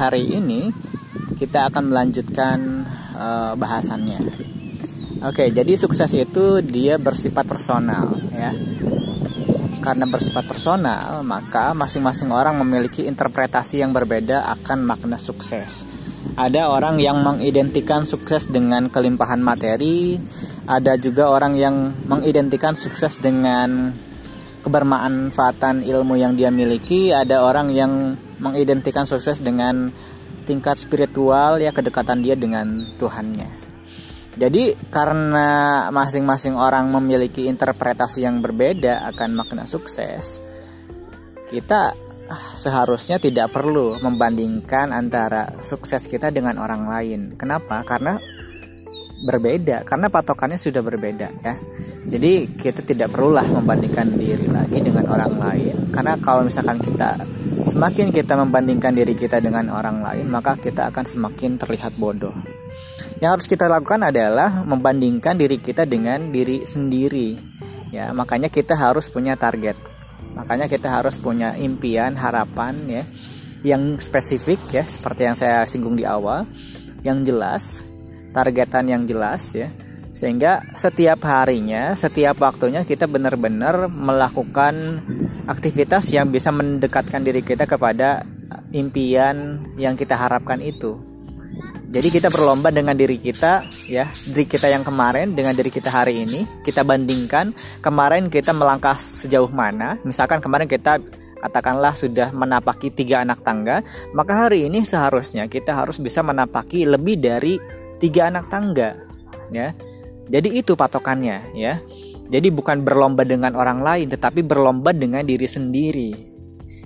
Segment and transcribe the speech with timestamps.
[0.00, 0.72] hari ini
[1.36, 4.16] kita akan melanjutkan uh, bahasannya.
[5.20, 8.56] Oke, jadi sukses itu dia bersifat personal ya.
[9.80, 15.84] Karena bersifat personal, maka masing-masing orang memiliki interpretasi yang berbeda akan makna sukses.
[16.36, 20.20] Ada orang yang mengidentikan sukses dengan kelimpahan materi,
[20.68, 23.92] ada juga orang yang mengidentikan sukses dengan
[24.60, 27.92] kebermanfaatan ilmu yang dia miliki, ada orang yang
[28.40, 29.92] mengidentikan sukses dengan
[30.48, 33.60] tingkat spiritual ya kedekatan dia dengan Tuhannya.
[34.40, 40.40] Jadi karena masing-masing orang memiliki interpretasi yang berbeda akan makna sukses,
[41.50, 41.92] kita
[42.54, 47.20] seharusnya tidak perlu membandingkan antara sukses kita dengan orang lain.
[47.34, 47.82] Kenapa?
[47.82, 48.16] Karena
[49.20, 51.54] berbeda, karena patokannya sudah berbeda ya.
[52.10, 57.18] Jadi kita tidak perlulah membandingkan diri lagi dengan orang lain, karena kalau misalkan kita
[57.66, 62.34] semakin kita membandingkan diri kita dengan orang lain, maka kita akan semakin terlihat bodoh.
[63.20, 67.36] Yang harus kita lakukan adalah membandingkan diri kita dengan diri sendiri.
[67.90, 69.76] Ya, makanya kita harus punya target.
[70.38, 73.02] Makanya kita harus punya impian, harapan ya
[73.60, 76.48] yang spesifik ya, seperti yang saya singgung di awal,
[77.04, 77.84] yang jelas,
[78.32, 79.68] targetan yang jelas ya.
[80.20, 85.00] Sehingga setiap harinya, setiap waktunya kita benar-benar melakukan
[85.48, 88.20] aktivitas yang bisa mendekatkan diri kita kepada
[88.76, 91.10] impian yang kita harapkan itu
[91.90, 96.22] jadi kita berlomba dengan diri kita ya, diri kita yang kemarin dengan diri kita hari
[96.22, 96.46] ini.
[96.62, 97.50] Kita bandingkan
[97.82, 99.98] kemarin kita melangkah sejauh mana.
[100.06, 101.02] Misalkan kemarin kita
[101.42, 103.82] katakanlah sudah menapaki tiga anak tangga,
[104.14, 107.58] maka hari ini seharusnya kita harus bisa menapaki lebih dari
[107.98, 108.94] tiga anak tangga,
[109.50, 109.74] ya.
[110.30, 111.82] Jadi itu patokannya, ya.
[112.30, 116.14] Jadi bukan berlomba dengan orang lain, tetapi berlomba dengan diri sendiri,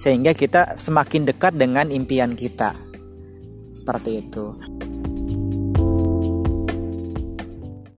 [0.00, 2.72] sehingga kita semakin dekat dengan impian kita.
[3.76, 4.56] Seperti itu.